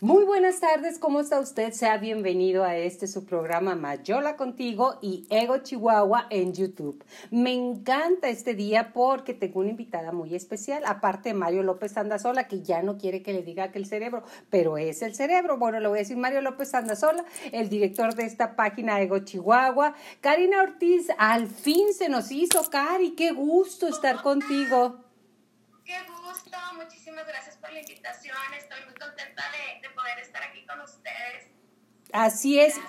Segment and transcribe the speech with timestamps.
[0.00, 1.72] Muy buenas tardes, ¿cómo está usted?
[1.72, 7.04] Sea bienvenido a este su programa Mayola Contigo y Ego Chihuahua en YouTube.
[7.30, 12.48] Me encanta este día porque tengo una invitada muy especial, aparte de Mario López Andazola,
[12.48, 15.58] que ya no quiere que le diga que el cerebro, pero es el cerebro.
[15.58, 19.94] Bueno, le voy a decir Mario López Andazola, el director de esta página Ego Chihuahua.
[20.20, 25.04] Karina Ortiz, al fin se nos hizo, Cari, qué gusto estar contigo.
[25.84, 28.36] Qué gusto, muchísimas gracias por la invitación.
[28.56, 31.50] Estoy muy contenta de, de poder estar aquí con ustedes.
[32.12, 32.80] Así es.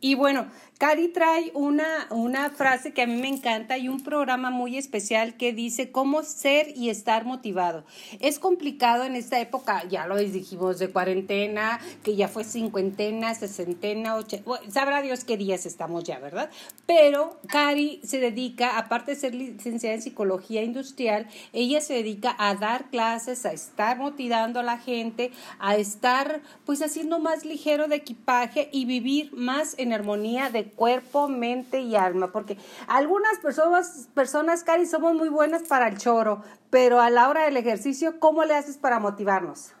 [0.00, 0.46] Y bueno,
[0.78, 5.36] Cari trae una, una frase que a mí me encanta y un programa muy especial
[5.36, 7.84] que dice cómo ser y estar motivado.
[8.20, 14.16] Es complicado en esta época, ya lo dijimos, de cuarentena, que ya fue cincuentena, sesentena,
[14.16, 16.50] ochenta, sabrá Dios qué días estamos ya, ¿verdad?
[16.86, 22.56] Pero Cari se dedica, aparte de ser licenciada en psicología industrial, ella se dedica a
[22.56, 27.96] dar clases, a estar motivando a la gente, a estar pues haciendo más ligero de
[27.96, 34.62] equipaje y vivir más en armonía de cuerpo, mente y alma, porque algunas personas, personas,
[34.64, 38.54] Cari, somos muy buenas para el choro, pero a la hora del ejercicio, ¿cómo le
[38.54, 39.72] haces para motivarnos?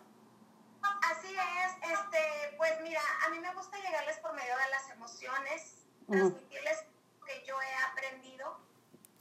[0.82, 5.74] Así es, este, pues mira, a mí me gusta llegarles por medio de las emociones,
[6.06, 6.78] transmitirles
[7.18, 8.56] lo que yo he aprendido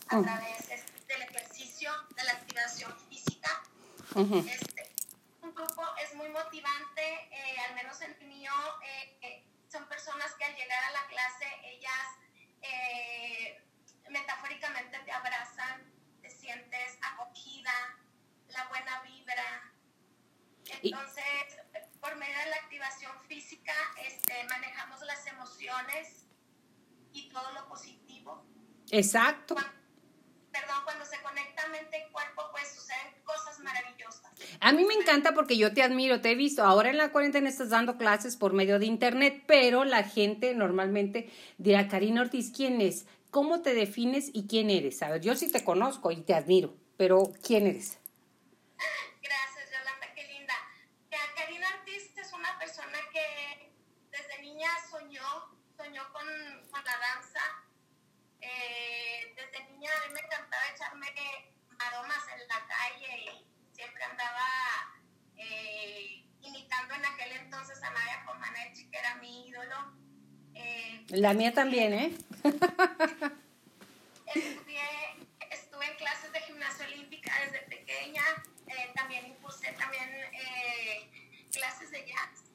[0.07, 0.67] a través
[1.07, 3.63] del ejercicio, de la activación física.
[4.15, 4.93] este,
[5.41, 8.51] un grupo es muy motivante, eh, al menos el mío,
[9.21, 9.43] eh,
[9.73, 12.07] son personas que al llegar a la clase, ellas
[12.61, 13.65] eh,
[14.09, 17.73] metafóricamente te abrazan, te sientes acogida,
[18.49, 19.73] la buena vibra.
[20.83, 21.23] Entonces,
[21.99, 23.73] por medio de la activación física,
[24.05, 26.27] este, manejamos las emociones
[27.11, 28.45] y todo lo positivo.
[28.91, 29.55] Exacto.
[30.53, 34.31] Perdón, cuando se conecta mente y cuerpo, pues suceden cosas maravillosas.
[34.59, 36.63] A mí me encanta porque yo te admiro, te he visto.
[36.63, 41.29] Ahora en la cuarentena estás dando clases por medio de internet, pero la gente normalmente
[41.57, 43.05] dirá, Karina Ortiz, ¿quién es?
[43.31, 45.01] ¿Cómo te defines y quién eres?
[45.01, 47.97] A ver, yo sí te conozco y te admiro, pero ¿quién eres?
[49.21, 50.53] Gracias, Yolanda, qué linda.
[51.35, 53.71] Karina Ortiz es una persona que
[54.11, 55.25] desde niña soñó,
[55.75, 56.27] soñó con,
[56.69, 57.41] con la danza.
[58.39, 59.32] Eh,
[59.83, 61.07] niña a mí me encantaba echarme
[61.79, 64.47] aromas en la calle y siempre andaba
[65.35, 69.93] eh, imitando en aquel entonces a Nadia Comaneci, que era mi ídolo.
[70.55, 72.17] Eh, la mía también, ¿eh?
[74.33, 74.81] estudié,
[75.49, 78.23] estuve en clases de gimnasia olímpica desde pequeña,
[78.67, 80.09] eh, también impulsé también
[81.51, 82.45] clases de jazz.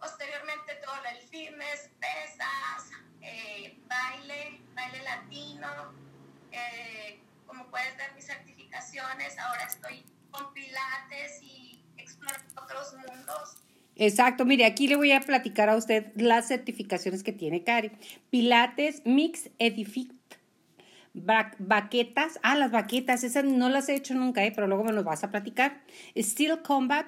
[0.00, 2.90] Posteriormente todo el fitness, pesas,
[3.88, 6.05] baile, baile latino,
[7.46, 13.56] como puedes ver mis certificaciones, ahora estoy con pilates y explorando otros mundos.
[13.96, 17.92] Exacto, mire, aquí le voy a platicar a usted las certificaciones que tiene Cari.
[18.30, 20.12] Pilates, Mix, Edific,
[21.14, 24.52] baquetas, ah, las baquetas, esas no las he hecho nunca, ¿eh?
[24.54, 25.80] pero luego me los vas a platicar.
[26.16, 27.06] Steel Combat,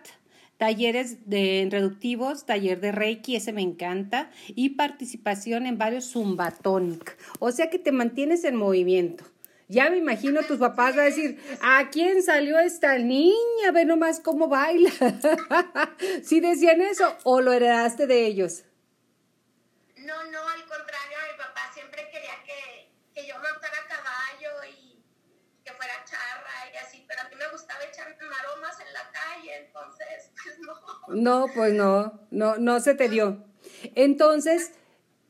[0.59, 7.17] talleres de reductivos, taller de Reiki, ese me encanta, y participación en varios Zumbatonic.
[7.39, 9.25] O sea que te mantienes en movimiento.
[9.69, 13.71] Ya me imagino tus papás va a decir, ¿a quién salió esta niña?
[13.73, 14.91] Ve nomás cómo baila.
[16.25, 18.65] ¿Sí decían eso o lo heredaste de ellos?
[19.97, 25.05] No, no, al contrario, mi papá siempre quería que, que yo montara caballo y
[25.63, 27.29] que fuera charra y así, pero a
[27.84, 31.15] echar maromas en la calle, entonces, pues no.
[31.15, 33.44] No, pues no, no, no se te dio.
[33.94, 34.72] Entonces,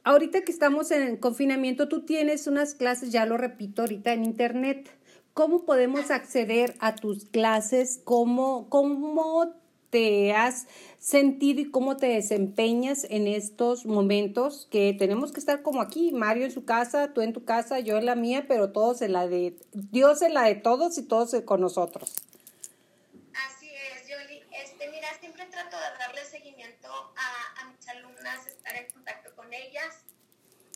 [0.04, 4.90] ahorita que estamos en confinamiento, tú tienes unas clases, ya lo repito ahorita, en internet.
[5.34, 8.00] ¿Cómo podemos acceder a tus clases?
[8.04, 9.54] ¿Cómo, cómo
[9.90, 10.66] te has
[10.98, 16.44] sentido y cómo te desempeñas en estos momentos que tenemos que estar como aquí, Mario
[16.44, 19.26] en su casa, tú en tu casa, yo en la mía, pero todos en la
[19.26, 22.14] de Dios en la de todos y todos con nosotros.
[23.46, 24.42] Así es, Yoli.
[24.62, 27.38] Este, mira, siempre trato de darle seguimiento a,
[28.28, 30.04] alumnas, estar en contacto con ellas,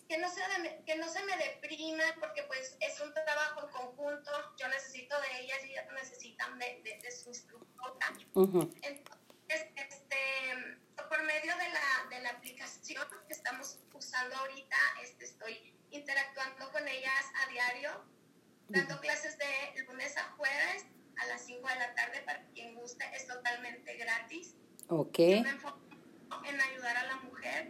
[0.08, 0.42] que no, se
[0.84, 5.40] que no se me depriman porque pues es un trabajo en conjunto, yo necesito de
[5.40, 8.12] ellas y ellas necesitan de, de, de su instructora.
[8.34, 10.16] Entonces, este,
[11.08, 16.86] por medio de la, de la aplicación que estamos usando ahorita, este, estoy interactuando con
[16.88, 17.90] ellas a diario,
[18.68, 20.86] dando clases de lunes a jueves
[21.18, 24.54] a las 5 de la tarde para quien guste, es totalmente gratis.
[24.88, 25.18] Ok.
[25.18, 25.80] Yo me enfoco
[26.46, 27.68] en ayudar a la mujer,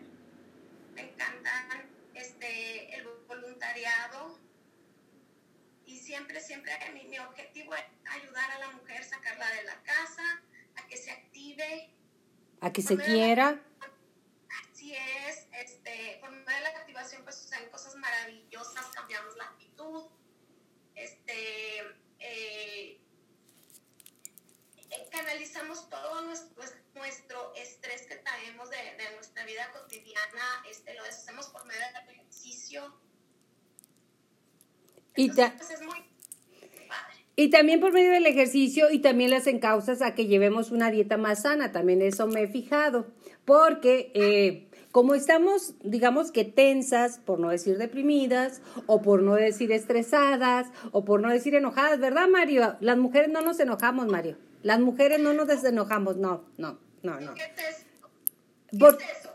[0.94, 4.38] me encantan este, el voluntariado
[5.84, 10.42] y siempre, siempre mi, mi objetivo es ayudar a la mujer, sacarla de la casa,
[12.62, 13.60] a que se quiera.
[14.72, 20.04] Así es, este, por medio de la activación pues suceden cosas maravillosas, cambiamos la actitud,
[20.94, 21.78] este,
[22.18, 23.00] eh,
[24.90, 30.94] eh, canalizamos todo nuestro, pues, nuestro estrés que traemos de, de, nuestra vida cotidiana, este,
[30.94, 33.00] lo hacemos por medio del ejercicio.
[35.14, 35.71] Entonces, pues, es muy
[37.42, 41.16] y también por medio del ejercicio y también las encausas a que llevemos una dieta
[41.16, 43.08] más sana, también eso me he fijado,
[43.44, 49.72] porque eh, como estamos, digamos que tensas, por no decir deprimidas, o por no decir
[49.72, 52.76] estresadas, o por no decir enojadas, ¿verdad, Mario?
[52.78, 54.36] Las mujeres no nos enojamos, Mario.
[54.62, 57.34] Las mujeres no nos desenojamos, no, no, no, no.
[57.34, 57.86] ¿Qué es
[58.78, 59.31] ¿Qué es eso?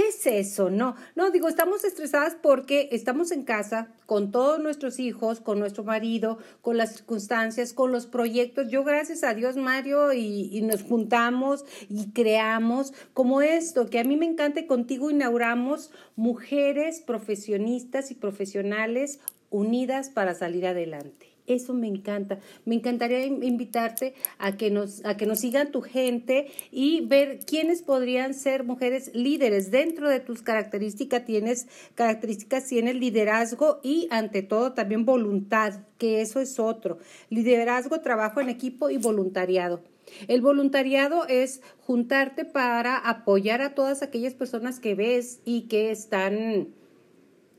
[0.00, 0.70] ¿Qué es eso?
[0.70, 5.84] No, no, digo, estamos estresadas porque estamos en casa con todos nuestros hijos, con nuestro
[5.84, 8.68] marido, con las circunstancias, con los proyectos.
[8.70, 14.16] Yo, gracias a Dios, Mario, y, nos juntamos y creamos como esto, que a mí
[14.16, 19.20] me encanta y contigo inauguramos mujeres profesionistas y profesionales
[19.50, 21.29] unidas para salir adelante.
[21.50, 22.38] Eso me encanta.
[22.64, 27.82] Me encantaría invitarte a que nos, a que nos sigan tu gente y ver quiénes
[27.82, 29.72] podrían ser mujeres líderes.
[29.72, 31.66] Dentro de tus características tienes
[31.96, 36.98] características, tienes liderazgo y ante todo también voluntad, que eso es otro.
[37.30, 39.82] Liderazgo, trabajo en equipo y voluntariado.
[40.28, 46.68] El voluntariado es juntarte para apoyar a todas aquellas personas que ves y que están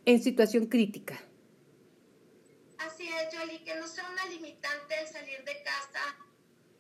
[0.06, 1.20] en situación crítica
[3.64, 6.00] que no sea una limitante el salir de casa.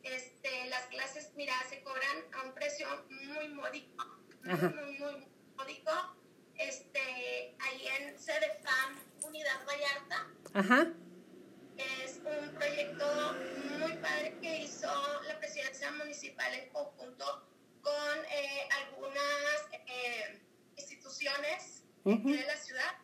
[0.03, 4.06] Este, las clases, mira, se cobran a un precio muy módico,
[4.44, 5.92] muy, muy, módico.
[6.56, 10.27] Este, ahí en CDFAM, Unidad Vallarta.
[10.53, 10.88] Ajá.
[11.77, 13.36] Es un proyecto
[13.80, 14.92] muy padre que hizo
[15.27, 17.47] la presidencia municipal en conjunto
[17.81, 20.42] con eh, algunas eh,
[20.77, 22.97] instituciones de la ciudad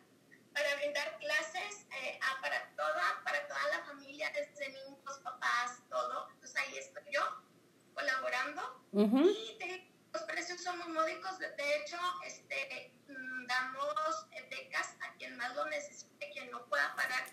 [9.06, 11.38] colaborando y los precios son muy módicos.
[11.38, 11.46] De,
[11.76, 17.24] hecho, este, mm, damos becas a quien más lo necesite, quien no pueda pagar,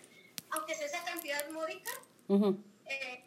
[0.50, 1.90] aunque sea esa cantidad módica.
[2.86, 3.24] Eh,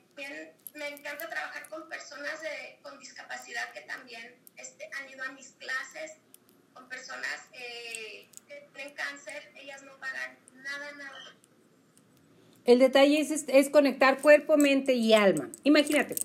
[0.75, 5.51] me encanta trabajar con personas de, con discapacidad que también este, han ido a mis
[5.51, 6.17] clases
[6.89, 11.35] personas eh, que tienen cáncer, ellas no pagan nada, nada.
[12.65, 15.49] El detalle es, es conectar cuerpo, mente y alma.
[15.63, 16.15] Imagínate,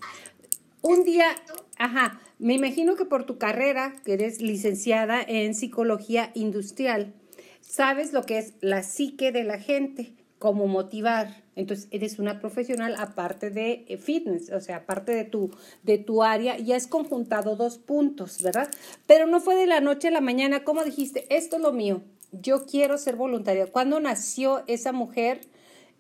[0.83, 1.35] un día,
[1.79, 7.15] ajá, me imagino que por tu carrera, que eres licenciada en psicología industrial,
[7.61, 11.43] sabes lo que es la psique de la gente cómo motivar.
[11.57, 15.51] Entonces, eres una profesional aparte de eh, fitness, o sea, aparte de tu,
[15.85, 18.69] de tu área, y has conjuntado dos puntos, ¿verdad?
[19.07, 21.25] Pero no fue de la noche a la mañana, ¿cómo dijiste?
[21.35, 23.73] Esto es lo mío, yo quiero ser voluntaria.
[23.73, 25.41] ¿Cuándo nació esa mujer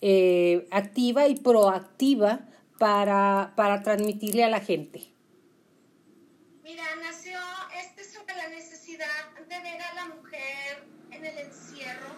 [0.02, 2.46] eh, activa y proactiva
[2.78, 5.13] para, para transmitirle a la gente?
[6.64, 7.38] Mira, nació
[7.74, 12.16] este sobre la necesidad de ver a la mujer en el encierro,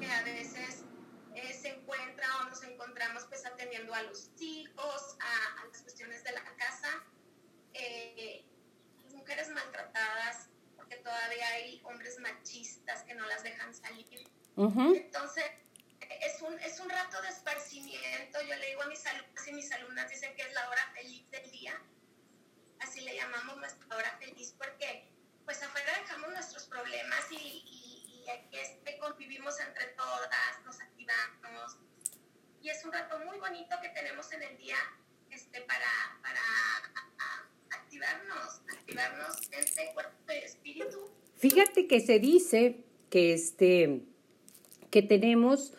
[0.00, 0.82] que a veces
[1.60, 6.42] se encuentra o nos encontramos pues atendiendo a los hijos, a, las cuestiones de la
[6.56, 7.04] casa,
[7.72, 8.44] eh,
[9.12, 14.28] mujeres maltratadas, porque todavía hay hombres machistas que no las dejan salir.
[14.56, 15.44] Entonces,
[16.00, 18.42] es un, es un rato de esparcimiento.
[18.42, 21.30] Yo le digo a mis alumnos y mis alumnas dicen que es la hora feliz
[21.30, 21.80] del día.
[22.84, 25.08] Así le llamamos nuestra hora feliz porque
[25.46, 28.58] pues afuera dejamos nuestros problemas y, y, y aquí
[29.00, 31.78] convivimos entre todas, nos activamos.
[32.60, 34.76] Y es un rato muy bonito que tenemos en el día
[35.30, 35.86] este, para,
[36.22, 36.40] para
[37.70, 41.10] activarnos, activarnos este cuerpo y espíritu.
[41.36, 44.02] Fíjate que se dice que, este,
[44.90, 45.72] que tenemos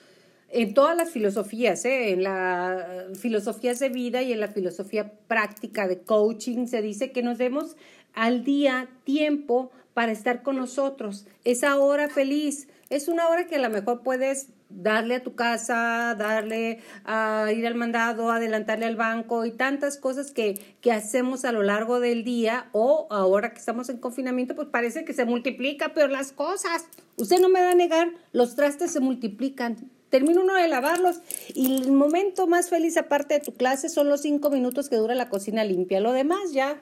[0.56, 2.12] en todas las filosofías, ¿eh?
[2.12, 7.22] en la filosofías de vida y en la filosofía práctica de coaching, se dice que
[7.22, 7.76] nos demos
[8.14, 11.28] al día tiempo para estar con nosotros.
[11.44, 16.16] Esa hora feliz es una hora que a lo mejor puedes darle a tu casa,
[16.18, 21.52] darle a ir al mandado, adelantarle al banco y tantas cosas que, que hacemos a
[21.52, 25.94] lo largo del día o ahora que estamos en confinamiento, pues parece que se multiplica,
[25.94, 26.86] pero las cosas,
[27.18, 29.92] usted no me va a negar, los trastes se multiplican.
[30.16, 31.20] Termina uno de lavarlos
[31.54, 35.14] y el momento más feliz aparte de tu clase son los cinco minutos que dura
[35.14, 36.00] la cocina limpia.
[36.00, 36.82] Lo demás ya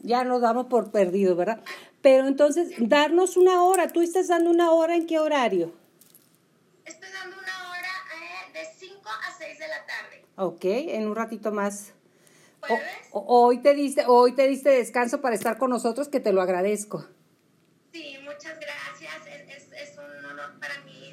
[0.00, 1.62] ya nos damos por perdido, ¿verdad?
[2.02, 5.72] Pero entonces, darnos una hora, ¿tú estás dando una hora en qué horario?
[6.84, 10.24] Estoy dando una hora eh, de 5 a 6 de la tarde.
[10.34, 11.92] Ok, en un ratito más.
[13.12, 17.06] hoy te diste, hoy te diste descanso para estar con nosotros, que te lo agradezco.
[17.92, 18.87] Sí, muchas gracias.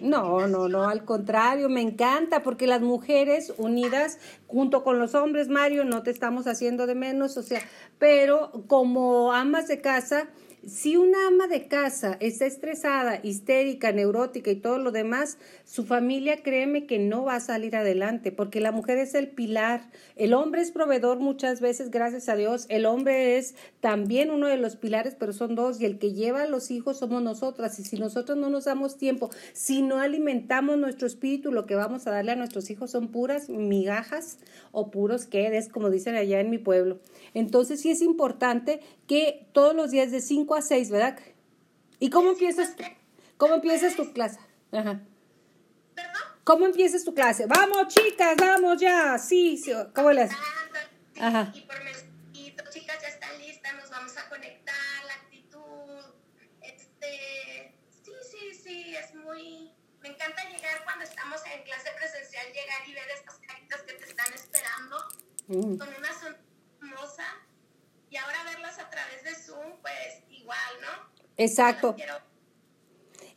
[0.02, 5.48] No, no, no, al contrario, me encanta porque las mujeres unidas junto con los hombres,
[5.50, 7.62] Mario, no te estamos haciendo de menos, o sea,
[8.00, 10.28] pero como amas de casa,
[10.68, 16.42] si una ama de casa está estresada, histérica, neurótica y todo lo demás, su familia
[16.42, 19.92] créeme que no va a salir adelante, porque la mujer es el pilar.
[20.16, 22.66] El hombre es proveedor muchas veces, gracias a Dios.
[22.70, 26.42] El hombre es también uno de los pilares, pero son dos, y el que lleva
[26.44, 27.78] a los hijos somos nosotras.
[27.80, 32.08] Y si nosotros no nos damos tiempo, si no alimentamos nuestro espíritu, lo que vamos
[32.08, 34.40] a darle a nuestros hijos son puras migajas
[34.72, 37.00] o puros quedes, como dicen allá en mi pueblo.
[37.36, 41.20] Entonces sí es importante que todos los días de 5 a 6, ¿verdad?
[42.00, 42.76] ¿Y cómo empiezas,
[43.38, 44.40] cómo empiezas tu clase?
[44.72, 45.02] Ajá.
[45.96, 46.22] ¿Perdón?
[46.44, 47.46] ¿Cómo empiezas tu clase?
[47.48, 49.18] Vamos, chicas, vamos ya.
[49.18, 49.72] Sí, sí.
[49.94, 50.32] ¿Cómo les?
[51.20, 51.52] Ajá.
[51.54, 56.14] Y por mensajito, chicas, ya están listas, nos vamos a conectar, la actitud.
[56.62, 59.72] Este, sí, sí, sí, es muy...
[60.02, 64.06] Me encanta llegar cuando estamos en clase presencial, llegar y ver estas caritas que te
[64.06, 64.98] están esperando
[65.48, 65.78] mm.
[65.78, 67.26] con una sonrisa
[68.10, 71.26] y ahora verlas a través de Zoom, pues igual, ¿no?
[71.38, 71.96] Exacto.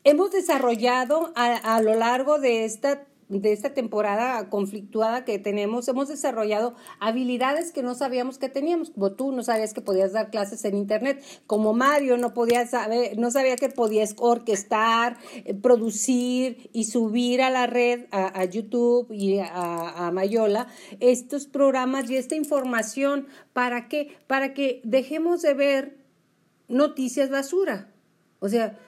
[0.05, 6.09] Hemos desarrollado a, a lo largo de esta de esta temporada conflictuada que tenemos, hemos
[6.09, 10.65] desarrollado habilidades que no sabíamos que teníamos, como tú no sabías que podías dar clases
[10.65, 16.85] en internet, como Mario no podía saber, no sabía que podías orquestar, eh, producir y
[16.85, 20.69] subir a la red, a, YouTube y a, a Mayola,
[21.01, 24.17] estos programas y esta información, ¿para qué?
[24.27, 26.08] Para que dejemos de ver
[26.69, 27.93] noticias basura.
[28.41, 28.79] O sea,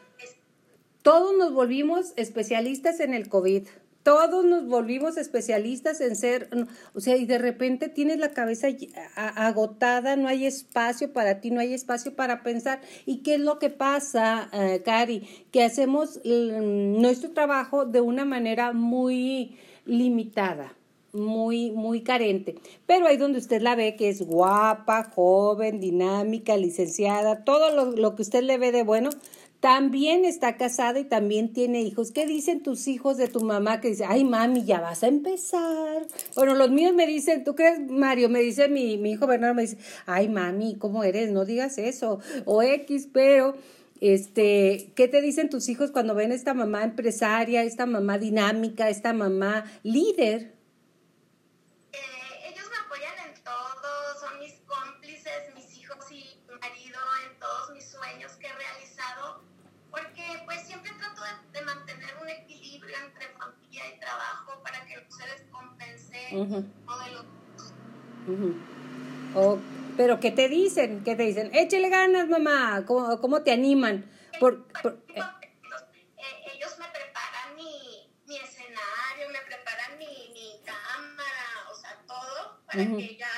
[1.02, 3.66] todos nos volvimos especialistas en el COVID
[4.02, 6.48] todos nos volvimos especialistas en ser,
[6.94, 8.68] o sea, y de repente tienes la cabeza
[9.14, 12.80] agotada, no hay espacio para ti, no hay espacio para pensar.
[13.04, 15.28] ¿Y qué es lo que pasa, eh, Cari?
[15.50, 20.74] Que hacemos mm, nuestro trabajo de una manera muy limitada
[21.12, 22.56] muy, muy carente.
[22.86, 28.14] Pero ahí donde usted la ve que es guapa, joven, dinámica, licenciada, todo lo, lo
[28.14, 29.10] que usted le ve de bueno,
[29.60, 32.12] también está casada y también tiene hijos.
[32.12, 33.80] ¿Qué dicen tus hijos de tu mamá?
[33.80, 36.06] Que dice, ay mami, ya vas a empezar.
[36.34, 38.30] Bueno, los míos me dicen, ¿tú crees, Mario?
[38.30, 39.76] Me dice mi, mi hijo Bernardo, me dice,
[40.06, 41.30] ay mami, ¿cómo eres?
[41.30, 42.20] No digas eso.
[42.44, 43.54] O X, pero...
[44.02, 49.12] Este, ¿qué te dicen tus hijos cuando ven esta mamá empresaria, esta mamá dinámica, esta
[49.12, 50.54] mamá líder?
[69.96, 71.02] Pero ¿qué te dicen?
[71.04, 71.50] ¿Qué te dicen?
[71.54, 72.84] Échale ganas, mamá.
[72.86, 74.10] ¿Cómo, cómo te animan?
[74.38, 75.20] Por, eh,
[76.54, 82.84] ellos me preparan mi, mi, escenario, me preparan mi, mi cámara, o sea, todo para
[82.84, 83.28] que ya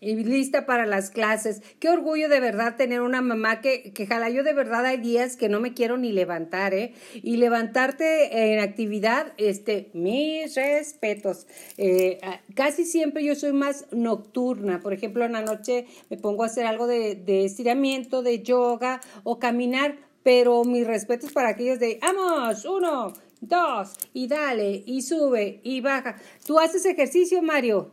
[0.00, 1.62] y lista para las clases.
[1.78, 4.30] Qué orgullo de verdad tener una mamá que, que jala.
[4.30, 6.94] Yo de verdad hay días que no me quiero ni levantar, ¿eh?
[7.14, 11.46] Y levantarte en actividad, este, mis respetos.
[11.76, 12.18] Eh,
[12.54, 14.80] casi siempre yo soy más nocturna.
[14.80, 19.00] Por ejemplo, en la noche me pongo a hacer algo de, de estiramiento, de yoga
[19.24, 25.60] o caminar, pero mis respetos para aquellos de, vamos, uno, dos, y dale, y sube,
[25.62, 26.16] y baja.
[26.46, 27.92] ¿Tú haces ejercicio, Mario?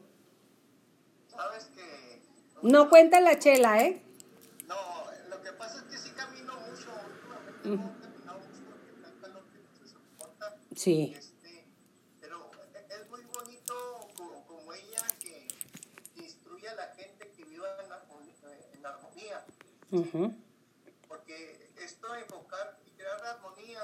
[1.27, 1.64] ¿Sabes?
[2.65, 4.01] No cuenta la chela, ¿eh?
[4.65, 4.75] No,
[5.29, 6.89] lo que pasa es que sí camino mucho.
[7.05, 10.57] Últimamente no he caminado mucho porque el calor que se soporta.
[10.75, 11.13] Sí.
[11.15, 11.67] Este,
[12.19, 12.49] pero
[12.89, 15.47] es muy bonito como, como ella que,
[16.15, 19.45] instruye a la gente que viva en, en armonía.
[19.91, 20.33] Uh
[21.07, 23.81] Porque esto, enfocar y crear armonía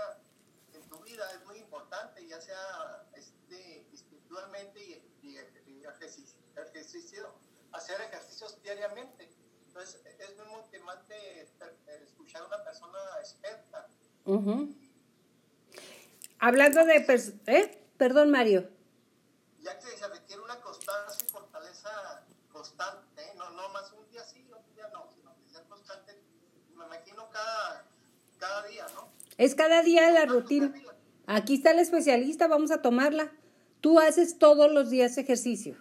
[0.74, 7.32] en tu vida es muy importante, ya sea este, espiritualmente y, y, y ejercicio, ejercicio
[7.74, 9.30] hacer ejercicios diariamente.
[9.68, 11.48] Entonces, es muy motivante
[12.04, 13.88] escuchar a una persona experta.
[16.40, 17.06] Hablando de...
[17.48, 17.88] ¿Eh?
[17.98, 18.68] Perdón, Mario.
[19.62, 23.34] Ya que se requiere una constancia y fortaleza constante, ¿eh?
[23.38, 26.20] no, no más un día sí, otro día no, sino que sea constante,
[26.76, 27.86] me imagino cada,
[28.40, 29.08] cada día, ¿no?
[29.38, 30.74] Es cada día la rutina.
[31.28, 33.32] Aquí está el especialista, vamos a tomarla.
[33.80, 35.78] Tú haces todos los días ejercicio.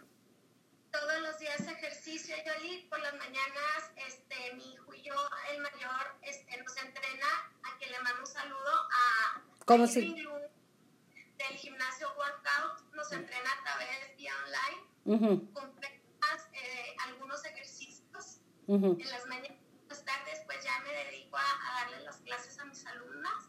[9.70, 10.00] ¿Cómo si?
[10.00, 15.52] Del gimnasio workout nos entrena a través de online.
[15.52, 18.40] con eh, algunos ejercicios.
[18.66, 19.58] En las mañanas,
[19.88, 23.48] las tardes, pues ya me dedico a, darle las clases a mis alumnas.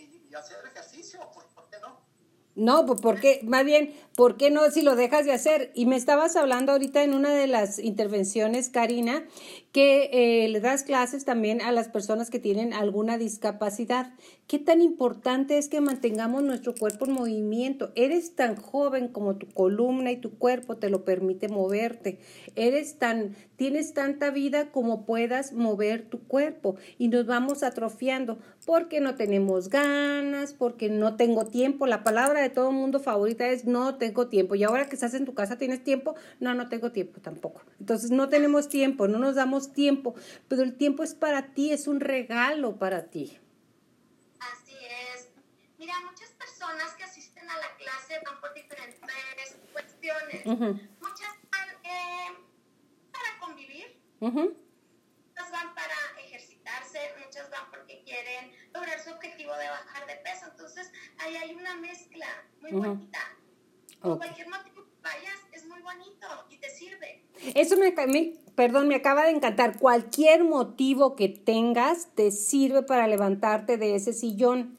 [0.39, 1.99] hacer ejercicio, ¿por, qué no?
[2.55, 5.71] No, pues porque, más bien, ¿por qué no si lo dejas de hacer?
[5.73, 9.23] Y me estabas hablando ahorita en una de las intervenciones, Karina,
[9.71, 14.13] que eh, le das clases también a las personas que tienen alguna discapacidad.
[14.45, 17.91] ¿Qué tan importante es que mantengamos nuestro cuerpo en movimiento?
[17.95, 22.19] Eres tan joven como tu columna y tu cuerpo te lo permite moverte.
[22.55, 28.37] Eres tan, tienes tanta vida como puedas mover tu cuerpo y nos vamos atrofiando
[28.67, 31.87] porque no tenemos ganas, porque no tengo tiempo.
[31.87, 34.55] La palabra de todo mundo favorita es no tengo tiempo.
[34.55, 36.15] Y ahora que estás en tu casa, ¿tienes tiempo?
[36.39, 37.61] No, no tengo tiempo tampoco.
[37.79, 40.15] Entonces no tenemos tiempo, no nos damos tiempo,
[40.47, 43.39] pero el tiempo es para ti, es un regalo para ti.
[44.39, 45.29] Así es.
[45.77, 49.01] Mira, muchas personas que asisten a la clase van por diferentes
[49.71, 50.45] cuestiones.
[50.45, 52.27] Muchas van eh,
[53.11, 60.07] para convivir, muchas van para ejercitarse, muchas van porque quieren lograr su objetivo de bajar
[60.07, 60.47] de peso.
[60.51, 62.27] Entonces, ahí hay una mezcla
[62.61, 63.19] muy bonita.
[64.01, 67.23] Cualquier motivo que vayas, es muy bonito y te sirve.
[67.55, 69.77] Eso me, me, perdón, me acaba de encantar.
[69.77, 74.77] Cualquier motivo que tengas te sirve para levantarte de ese sillón.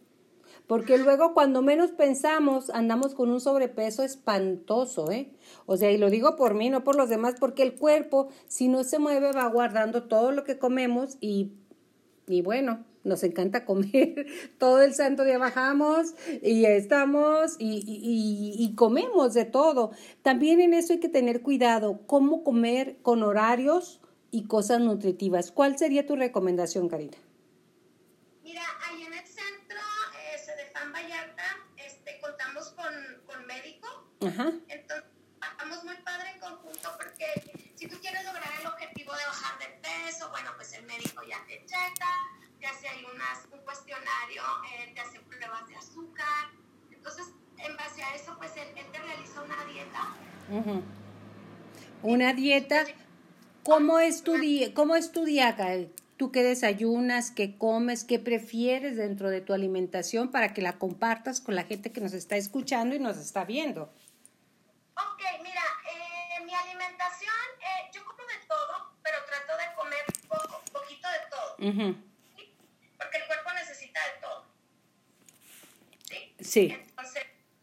[0.66, 5.30] Porque luego cuando menos pensamos andamos con un sobrepeso espantoso, ¿eh?
[5.66, 8.68] O sea, y lo digo por mí, no por los demás, porque el cuerpo, si
[8.68, 11.52] no se mueve, va guardando todo lo que comemos y,
[12.26, 14.26] y bueno, nos encanta comer,
[14.58, 17.82] todo el santo día bajamos y estamos y,
[18.58, 19.92] y, comemos de todo.
[20.22, 24.00] También en eso hay que tener cuidado, cómo comer con horarios
[24.30, 25.50] y cosas nutritivas.
[25.50, 27.18] ¿Cuál sería tu recomendación, Karina?
[28.42, 29.78] Mira, ahí en el centro
[30.34, 31.44] ese de Fan Vallarta
[31.76, 32.92] este, contamos con,
[33.26, 33.88] con médico.
[34.26, 34.52] Ajá.
[34.68, 35.04] Entonces,
[35.50, 39.66] estamos muy padre en conjunto porque si tú quieres lograr el objetivo de bajar de
[39.80, 43.04] peso, bueno, pues el médico ya te checa te hace ahí
[43.52, 46.50] un cuestionario, eh, te hace pruebas de azúcar.
[46.92, 47.26] Entonces,
[47.58, 50.86] en base a eso, pues él, te realiza una dieta.
[52.04, 52.84] Una dieta.
[53.64, 54.72] ¿Cómo es tu día?
[54.74, 55.24] ¿Cómo es tu
[56.16, 61.40] ¿Tú qué desayunas, qué comes, qué prefieres dentro de tu alimentación para que la compartas
[61.40, 63.92] con la gente que nos está escuchando y nos está viendo?
[64.94, 70.62] Ok, mira, eh, mi alimentación, eh, yo como de todo, pero trato de comer poco,
[70.72, 72.11] poquito de todo.
[76.52, 76.68] Sí.
[76.70, 77.22] Entonces,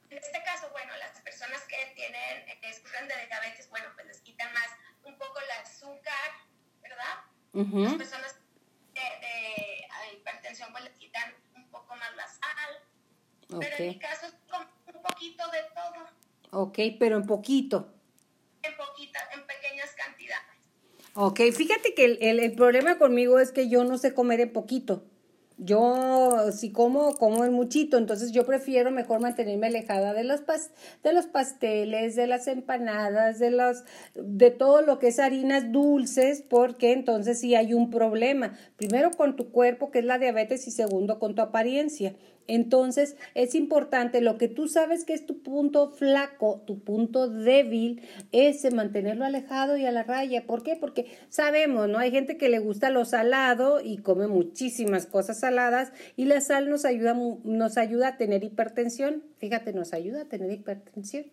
[0.10, 4.19] en este caso, bueno, las personas que tienen, que sufren de diabetes, bueno, pues les
[4.21, 4.65] quitan más
[5.04, 6.32] un poco el azúcar,
[6.82, 7.84] ¿verdad?
[7.84, 8.36] Las personas
[8.95, 13.60] de, de, hipertensión, pues les quitan un poco más la sal.
[13.60, 14.34] Pero en mi caso es
[14.88, 16.63] un poquito de todo.
[16.63, 17.93] Ok, pero en poquito.
[18.63, 20.65] En poquita, en pequeñas cantidades.
[21.13, 24.52] Ok, fíjate que el, el, el problema conmigo es que yo no sé comer en
[24.52, 25.06] poquito.
[25.61, 30.71] Yo si como, como en muchito, entonces yo prefiero mejor mantenerme alejada de los, pas
[31.03, 33.83] de los pasteles, de las empanadas, de, los,
[34.15, 38.57] de todo lo que es harinas dulces, porque entonces sí hay un problema.
[38.77, 42.15] Primero con tu cuerpo, que es la diabetes, y segundo con tu apariencia.
[42.49, 48.01] Entonces es importante, lo que tú sabes que es tu punto flaco, tu punto débil,
[48.31, 50.47] es mantenerlo alejado y a la raya.
[50.47, 50.75] ¿Por qué?
[50.75, 51.99] Porque sabemos, ¿no?
[51.99, 56.71] Hay gente que le gusta lo salado y come muchísimas cosas saladas y la sal
[56.71, 59.23] nos ayuda, nos ayuda a tener hipertensión.
[59.38, 61.25] Fíjate, nos ayuda a tener hipertensión.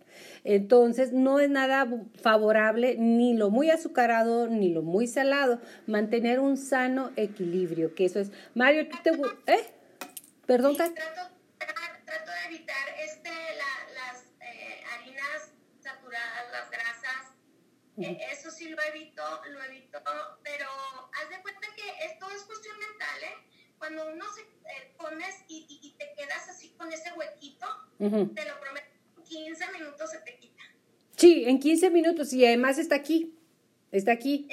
[0.44, 1.88] Entonces no es nada
[2.20, 5.60] favorable ni lo muy azucarado ni lo muy salado.
[5.86, 8.30] Mantener un sano equilibrio, que eso es.
[8.54, 9.10] Mario, ¿tú te...
[9.50, 9.75] ¿Eh?
[10.46, 10.94] Perdón, trato,
[11.58, 17.34] trato, de evitar este, las eh, harinas saturadas, las grasas.
[17.98, 20.00] Eh, eso sí lo evito, lo evito,
[20.44, 20.68] pero
[21.14, 23.48] haz de cuenta que esto es cuestión mental, ¿eh?
[23.78, 27.66] Cuando uno se eh, pones y, y, te quedas así con ese huequito,
[27.98, 30.62] te lo prometo, en 15 minutos se te quita.
[31.16, 33.34] Sí, en 15 minutos y además está aquí,
[33.90, 34.48] está aquí.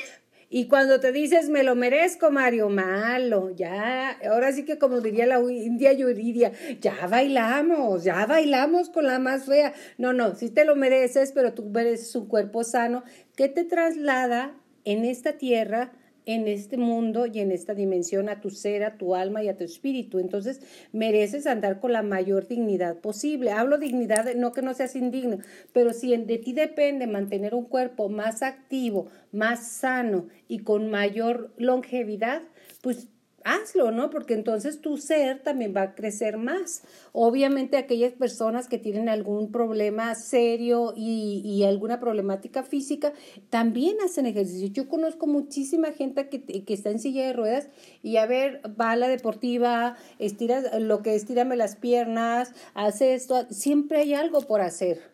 [0.56, 5.26] Y cuando te dices, me lo merezco, Mario, malo, ya, ahora sí que como diría
[5.26, 9.74] la India Yuridia, ya bailamos, ya bailamos con la más fea.
[9.98, 13.04] No, no, sí te lo mereces, pero tú mereces un cuerpo sano,
[13.36, 15.92] que te traslada en esta tierra
[16.26, 19.58] en este mundo y en esta dimensión a tu ser, a tu alma y a
[19.58, 20.20] tu espíritu.
[20.20, 23.52] Entonces mereces andar con la mayor dignidad posible.
[23.52, 25.40] Hablo dignidad, no que no seas indigno,
[25.72, 31.54] pero si de ti depende mantener un cuerpo más activo, más sano y con mayor
[31.58, 32.44] longevidad,
[32.82, 33.08] pues
[33.46, 34.10] hazlo, ¿no?
[34.10, 36.84] Porque entonces tu ser también va a crecer más.
[37.12, 43.14] Obviamente aquellas personas que tienen algún problema serio y, y alguna problemática física
[43.50, 44.68] también hacen ejercicio.
[44.68, 47.70] Yo conozco muchísima gente que, que, está en silla de ruedas
[48.02, 53.46] y a ver, va a la deportiva, estira lo que estírame las piernas, hace esto,
[53.50, 55.12] siempre hay algo por hacer.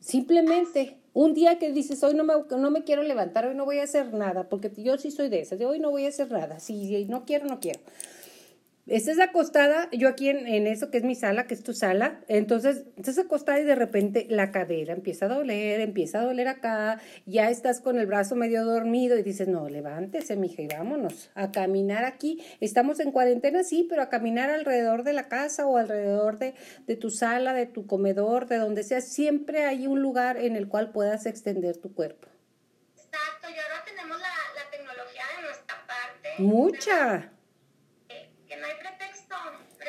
[0.00, 1.03] Simplemente.
[1.14, 3.84] Un día que dices, hoy no me, no me quiero levantar, hoy no voy a
[3.84, 6.58] hacer nada, porque yo sí soy de esas, de hoy no voy a hacer nada,
[6.58, 7.78] si no quiero, no quiero.
[8.86, 12.20] Estás acostada, yo aquí en, en, eso que es mi sala, que es tu sala,
[12.28, 17.00] entonces estás acostada y de repente la cadera empieza a doler, empieza a doler acá,
[17.24, 21.50] ya estás con el brazo medio dormido y dices, no, levántese, mija, y vámonos a
[21.50, 22.44] caminar aquí.
[22.60, 26.54] Estamos en cuarentena, sí, pero a caminar alrededor de la casa o alrededor de,
[26.86, 30.68] de tu sala, de tu comedor, de donde sea, siempre hay un lugar en el
[30.68, 32.28] cual puedas extender tu cuerpo.
[32.94, 36.42] Exacto, y ahora tenemos la, la tecnología de nuestra parte.
[36.42, 37.33] Mucha.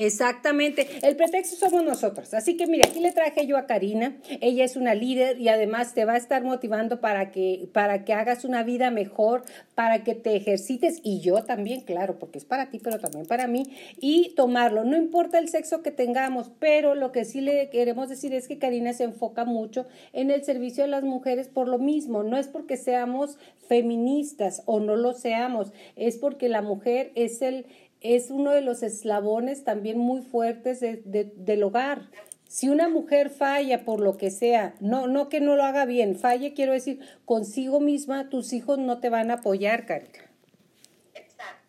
[0.00, 2.32] Exactamente, el pretexto somos nosotros.
[2.32, 5.92] Así que mira, aquí le traje yo a Karina, ella es una líder y además
[5.92, 9.42] te va a estar motivando para que, para que hagas una vida mejor,
[9.74, 13.48] para que te ejercites y yo también, claro, porque es para ti, pero también para
[13.48, 13.64] mí,
[14.00, 14.84] y tomarlo.
[14.84, 18.58] No importa el sexo que tengamos, pero lo que sí le queremos decir es que
[18.58, 22.46] Karina se enfoca mucho en el servicio de las mujeres por lo mismo, no es
[22.46, 27.66] porque seamos feministas o no lo seamos, es porque la mujer es el
[28.00, 32.08] es uno de los eslabones también muy fuertes de, de, del hogar.
[32.48, 36.16] Si una mujer falla por lo que sea, no, no que no lo haga bien,
[36.16, 40.27] falle, quiero decir, consigo misma, tus hijos no te van a apoyar, Karina.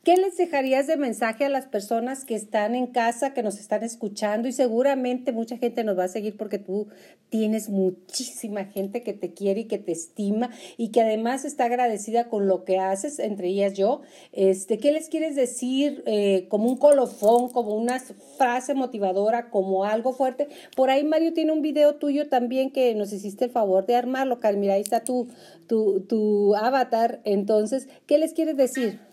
[0.02, 3.84] ¿Qué les dejarías de mensaje a las personas que están en casa, que nos están
[3.84, 4.48] escuchando?
[4.48, 6.88] Y seguramente mucha gente nos va a seguir porque tú
[7.28, 12.30] tienes muchísima gente que te quiere y que te estima y que además está agradecida
[12.30, 14.00] con lo que haces, entre ellas yo.
[14.32, 18.00] Este, ¿Qué les quieres decir eh, como un colofón, como una
[18.38, 20.48] frase motivadora, como algo fuerte?
[20.78, 24.40] Por ahí Mario tiene un video tuyo también que nos hiciste el favor de armarlo,
[24.56, 25.28] Mira, ahí está tu,
[25.68, 27.20] tu, tu avatar.
[27.26, 29.09] Entonces, ¿qué les quieres decir?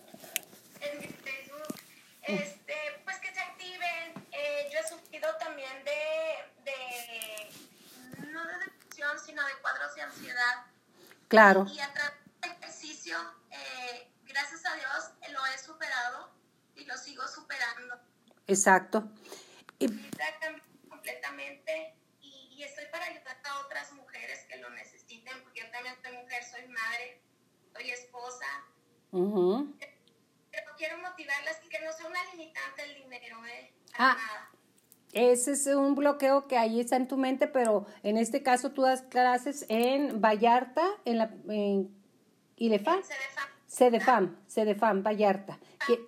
[2.26, 4.28] Este, pues que se activen.
[4.32, 10.66] Eh, yo he sufrido también de, de, no de depresión, sino de cuadros de ansiedad.
[11.28, 11.66] Claro.
[11.72, 13.16] Y, a través del ejercicio,
[13.50, 16.32] eh, gracias a Dios, lo he superado
[16.74, 17.96] y lo sigo superando.
[18.48, 19.08] Exacto.
[19.78, 19.88] Y
[20.88, 25.94] completamente y, y, estoy para ayudar a otras mujeres que lo necesiten, porque yo también
[26.02, 27.20] soy mujer, soy madre,
[27.72, 28.46] soy esposa.
[29.12, 29.75] Uh quiero
[31.68, 33.72] que no sea una limitante el dinero, ¿eh?
[33.98, 34.16] ah,
[35.12, 38.82] Ese es un bloqueo que ahí está en tu mente, pero en este caso tú
[38.82, 41.94] das clases en Vallarta, en la en
[42.56, 43.00] Ilefam.
[43.68, 44.37] Cedefam.
[44.48, 45.59] Cedefam, Vallarta.
[45.80, 46.00] Ah, que,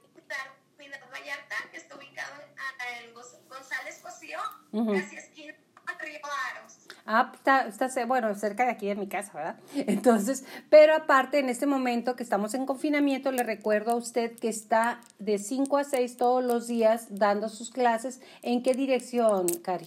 [1.11, 3.15] Vallarta, que está ubicado en,
[3.49, 4.39] González Cosío,
[4.73, 5.28] casi esquina Río
[7.09, 7.31] Aros.
[7.47, 9.57] Ah, está, está, bueno, cerca de aquí de mi casa, ¿verdad?
[9.75, 14.49] Entonces, pero aparte, en este momento que estamos en confinamiento, le recuerdo a usted que
[14.49, 18.21] está de 5 a 6 todos los días dando sus clases.
[18.43, 19.87] ¿En qué dirección, Cari?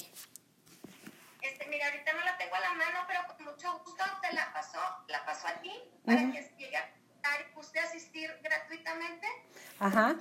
[1.42, 4.52] Este, mira, ahorita no la tengo a la mano, pero con mucho gusto te la
[4.54, 5.72] paso, la paso a ti
[6.06, 6.90] para que llegue a
[7.60, 9.28] usted asistir gratuitamente.
[9.80, 10.16] Ajá.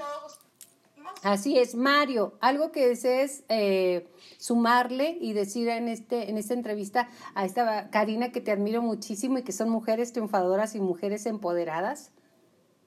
[1.22, 7.10] Así es, Mario, algo que desees eh, sumarle y decir en, este, en esta entrevista
[7.34, 12.12] a esta Karina que te admiro muchísimo y que son mujeres triunfadoras y mujeres empoderadas.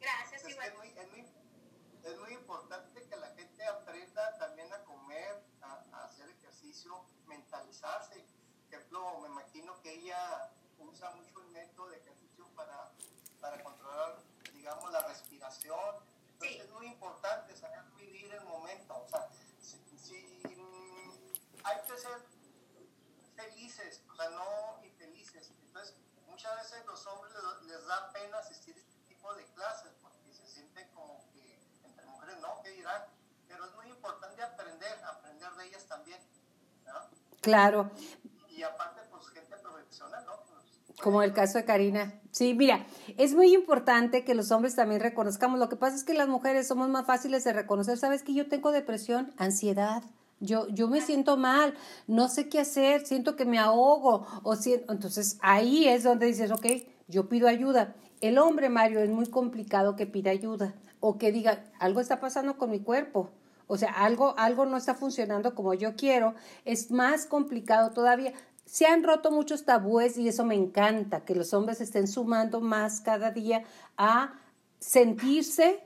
[0.01, 1.19] Gracias, es, muy, es, muy,
[2.03, 8.15] es, muy, importante que la gente aprenda también a comer, a, a hacer ejercicio, mentalizarse.
[8.15, 12.91] Por ejemplo, me imagino que ella usa mucho el método de ejercicio para,
[13.39, 14.17] para controlar,
[14.55, 15.79] digamos, la respiración.
[16.33, 16.61] Entonces sí.
[16.63, 17.92] es muy importante saber
[18.33, 19.03] vivir el momento.
[19.03, 19.27] O sea,
[19.59, 20.15] si, si
[21.63, 22.19] hay que ser
[23.35, 25.51] felices, o sea, no infelices.
[25.67, 25.95] Entonces,
[26.27, 27.33] muchas veces los hombres
[27.67, 32.05] les, da pena asistir a este tipo de clases porque se sienten como que entre
[32.05, 33.03] mujeres no, ¿qué dirán?
[33.47, 36.19] Pero es muy importante aprender, aprender de ellas también.
[36.85, 36.93] ¿no?
[37.41, 37.91] Claro.
[38.47, 40.43] Y, y aparte, pues gente profesional, ¿no?
[41.01, 42.22] Como el caso de Karina.
[42.33, 42.83] Sí, mira,
[43.19, 45.59] es muy importante que los hombres también reconozcamos.
[45.59, 47.95] Lo que pasa es que las mujeres somos más fáciles de reconocer.
[47.99, 50.01] ¿Sabes que yo tengo depresión, ansiedad?
[50.39, 51.75] Yo, yo me siento mal,
[52.07, 54.25] no sé qué hacer, siento que me ahogo.
[54.41, 56.65] O entonces ahí es donde dices, ok,
[57.07, 57.93] yo pido ayuda.
[58.19, 62.57] El hombre, Mario, es muy complicado que pida ayuda o que diga, algo está pasando
[62.57, 63.29] con mi cuerpo.
[63.67, 66.33] O sea, algo, algo no está funcionando como yo quiero.
[66.65, 68.33] Es más complicado todavía.
[68.65, 73.01] Se han roto muchos tabúes y eso me encanta, que los hombres estén sumando más
[73.01, 73.63] cada día
[73.97, 74.33] a
[74.79, 75.83] sentirse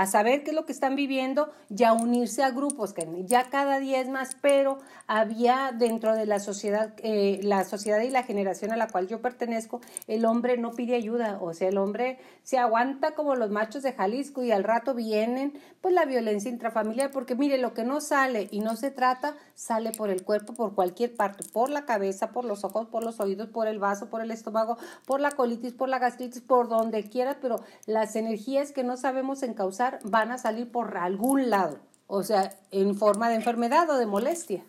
[0.00, 3.50] a saber qué es lo que están viviendo y a unirse a grupos, que ya
[3.50, 8.22] cada día es más, pero había dentro de la sociedad, eh, la sociedad y la
[8.22, 12.18] generación a la cual yo pertenezco, el hombre no pide ayuda, o sea, el hombre
[12.44, 17.10] se aguanta como los machos de Jalisco y al rato vienen, pues la violencia intrafamiliar,
[17.10, 20.74] porque mire, lo que no sale y no se trata, sale por el cuerpo, por
[20.74, 24.22] cualquier parte, por la cabeza, por los ojos, por los oídos, por el vaso, por
[24.22, 28.82] el estómago, por la colitis, por la gastritis, por donde quiera, pero las energías que
[28.82, 33.88] no sabemos encauzar van a salir por algún lado, o sea, en forma de enfermedad
[33.90, 34.62] o de molestia.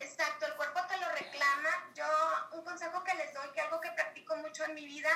[0.00, 1.70] Exacto, el cuerpo te lo reclama.
[1.94, 2.04] Yo,
[2.58, 5.10] un consejo que les doy, que algo que practico mucho en mi vida,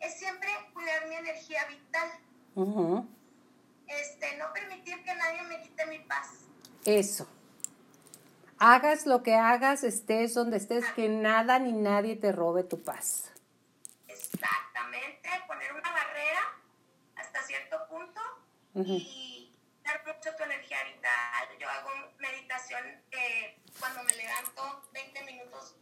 [0.00, 2.10] es siempre cuidar mi energía vital.
[3.86, 6.28] este, no permitir que nadie me quite mi paz.
[6.84, 7.26] Eso.
[8.58, 13.32] Hagas lo que hagas, estés donde estés, que nada ni nadie te robe tu paz.
[14.06, 16.61] Exactamente, poner una barrera
[18.74, 19.54] y
[19.84, 21.58] dar mucho tu energía vital.
[21.58, 25.76] Yo hago meditación eh, cuando me levanto 20 minutos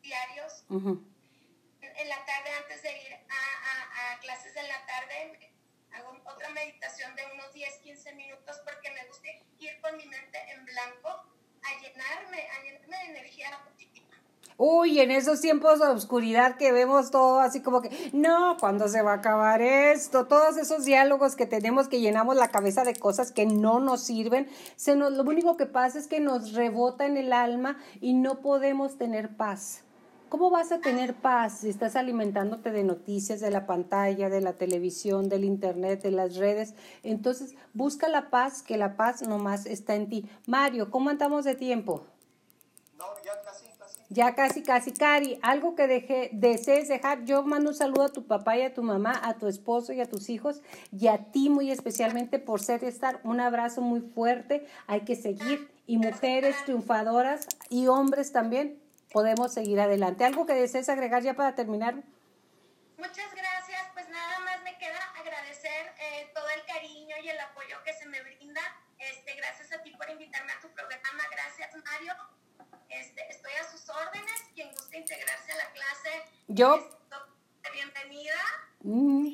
[0.00, 0.64] diarios.
[0.70, 5.52] en, la tarde, antes de ir a, a, clases de la tarde,
[5.92, 9.28] hago otra meditación de unos 10, 15 minutos porque me gusta
[9.58, 13.60] ir con mi mente en blanco a llenarme, a llenarme de energía.
[14.58, 19.02] Uy, en esos tiempos de oscuridad que vemos todo así como que, no, ¿cuándo se
[19.02, 20.26] va a acabar esto?
[20.26, 24.48] Todos esos diálogos que tenemos que llenamos la cabeza de cosas que no nos sirven,
[24.76, 28.40] se nos, lo único que pasa es que nos rebota en el alma y no
[28.40, 29.82] podemos tener paz.
[30.30, 34.54] ¿Cómo vas a tener paz si estás alimentándote de noticias, de la pantalla, de la
[34.54, 36.74] televisión, del internet, de las redes?
[37.02, 40.28] Entonces, busca la paz, que la paz nomás está en ti.
[40.46, 42.06] Mario, ¿cómo andamos de tiempo?
[42.98, 43.65] No, ya casi
[44.08, 47.24] ya casi, casi, Cari, algo que deje, desees dejar.
[47.24, 50.00] Yo mando un saludo a tu papá y a tu mamá, a tu esposo y
[50.00, 53.20] a tus hijos y a ti muy especialmente por ser y estar.
[53.24, 54.66] Un abrazo muy fuerte.
[54.86, 55.74] Hay que seguir.
[55.88, 58.80] Y mujeres triunfadoras y hombres también
[59.12, 60.24] podemos seguir adelante.
[60.24, 61.94] ¿Algo que desees agregar ya para terminar?
[62.98, 63.82] Muchas gracias.
[63.94, 68.06] Pues nada más me queda agradecer eh, todo el cariño y el apoyo que se
[68.06, 68.60] me brinda.
[68.98, 71.22] Este, gracias a ti por invitarme a tu programa.
[71.30, 72.35] Gracias, Mario.
[72.88, 74.34] Este, estoy a sus órdenes.
[74.54, 76.10] Quien guste integrarse a la clase,
[76.48, 76.88] yo.
[77.72, 78.34] Bienvenida.
[78.82, 79.28] Mm.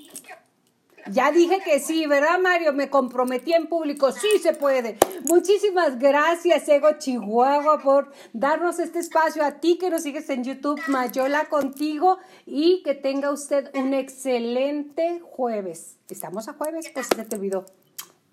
[1.11, 2.73] Ya dije que sí, ¿verdad, Mario?
[2.73, 4.13] Me comprometí en público.
[4.13, 4.99] Sí se puede.
[5.25, 9.45] Muchísimas gracias, Ego Chihuahua, por darnos este espacio.
[9.45, 12.19] A ti que nos sigues en YouTube, Mayola contigo.
[12.47, 15.99] Y que tenga usted un excelente jueves.
[16.09, 16.91] ¿Estamos a jueves?
[16.95, 17.67] Pues se te olvidó.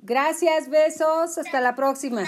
[0.02, 1.38] Gracias, besos.
[1.38, 2.24] Hasta la próxima.